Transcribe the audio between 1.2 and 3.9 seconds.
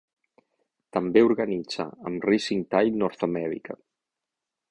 organitza amb Rising Tide North America.